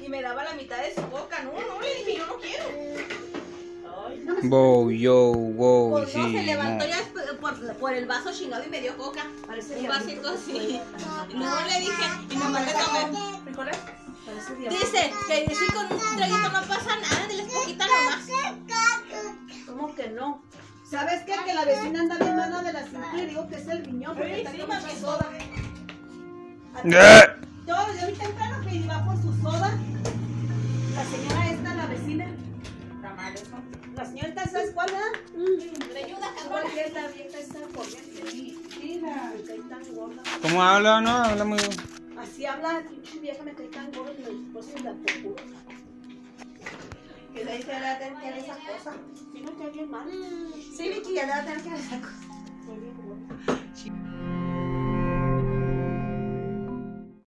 Y 0.00 0.08
me 0.08 0.20
daba 0.20 0.42
la 0.42 0.54
mitad 0.54 0.78
de 0.78 0.94
su 0.94 1.02
boca. 1.02 1.42
No, 1.42 1.52
no, 1.52 1.80
le 1.80 1.94
dije, 1.94 2.16
yo 2.18 2.26
no 2.26 2.36
quiero. 2.38 2.64
Wow, 4.44 4.90
yo, 4.90 5.32
wow, 5.32 6.00
no, 6.00 6.06
sí. 6.06 6.12
se 6.12 6.42
levantó 6.42 6.84
no. 6.84 6.90
ya 6.90 6.98
por, 7.40 7.76
por 7.76 7.92
el 7.92 8.06
vaso 8.06 8.32
chingado 8.32 8.64
y 8.64 8.68
me 8.68 8.80
dio 8.80 8.96
coca. 8.96 9.26
Parece 9.46 9.78
Un 9.78 9.86
vasito 9.86 10.28
así. 10.28 10.80
Y 11.28 11.34
luego 11.34 11.56
le 11.68 11.80
dije, 11.80 12.02
y 12.30 12.36
me 12.36 12.48
mandé 12.48 12.72
a 12.72 12.84
comer. 12.84 13.06
¿Frijoles? 13.44 13.76
Parece 14.26 14.54
diablito. 14.56 14.84
Dice 14.84 15.12
que 15.28 15.54
si 15.54 15.66
con 15.72 15.84
un 15.92 16.16
traguito 16.16 16.48
no 16.48 16.62
pasa 16.66 16.96
nada, 16.96 17.26
diles 17.28 17.52
poquita 17.52 17.86
nomás. 17.86 18.26
¿Cómo 19.66 19.94
que 19.94 20.08
no? 20.08 20.42
¿Sabes 20.90 21.22
qué? 21.22 21.34
Que 21.44 21.54
la 21.54 21.64
vecina 21.64 22.00
anda 22.00 22.16
bien 22.16 22.36
mala 22.36 22.62
de 22.62 22.72
la 22.72 22.82
cintura 22.82 23.22
y 23.22 23.26
digo 23.26 23.48
que 23.48 23.56
es 23.56 23.68
el 23.68 23.84
riñón 23.84 24.16
porque 24.16 24.34
Sí, 24.34 24.40
está 24.40 24.50
sí, 24.50 24.62
mucha 24.62 24.96
soda. 25.00 25.30
Todo 27.72 27.90
de 27.94 28.04
hoy 28.04 28.12
temprano 28.12 28.60
que 28.68 28.74
iba 28.76 29.02
por 29.02 29.16
su 29.22 29.32
soda. 29.40 29.78
La 30.94 31.04
señora 31.06 31.50
esta, 31.50 31.74
la 31.74 31.86
vecina. 31.86 32.26
Está 32.96 33.14
mal 33.14 33.32
eso. 33.34 33.56
La 33.96 34.04
señorita, 34.04 34.44
¿sabes 34.46 34.72
cuál 34.74 34.90
es? 34.90 35.32
Le 35.94 36.04
ayuda, 36.04 36.18
¿Cuál 36.48 36.64
cabrón. 36.64 36.72
que 36.74 36.80
esta 36.82 37.08
vieja 37.08 37.38
está 37.38 37.60
corriente? 37.74 38.56
Mira, 38.82 39.32
me 39.34 39.42
cae 39.42 39.58
tan 39.70 39.94
gorda. 39.94 40.22
¿Cómo 40.42 40.62
habla? 40.62 41.00
No, 41.00 41.10
habla 41.16 41.44
muy 41.46 41.58
bien. 41.58 41.70
Así 42.18 42.44
habla, 42.44 42.82
pinche 42.90 43.18
vieja 43.20 43.42
me 43.42 43.54
cae 43.54 43.68
tan 43.68 43.90
gorda 43.90 44.12
que 44.16 44.22
me 44.30 44.52
puse 44.52 44.78
la 44.80 44.92
popó. 44.92 45.34
Que 47.32 47.44
le 47.46 47.56
dice, 47.56 47.72
le 47.72 47.80
va 47.80 47.92
a 47.92 47.98
tener 47.98 48.20
que 48.20 48.30
ver 48.32 48.38
esa 48.38 48.54
cosa. 48.56 48.92
Sí 49.32 49.40
me 49.42 49.52
cae 49.56 49.70
bien 49.70 49.90
mal. 49.90 50.06
Sí, 50.76 50.88
Vicky, 50.90 51.14
ya 51.14 51.22
le 51.22 51.28
va 51.32 51.38
a 51.38 51.44
tener 51.44 51.62
que 51.62 51.70
ver 51.70 51.80
esa 51.80 52.00
cosa. 52.00 52.31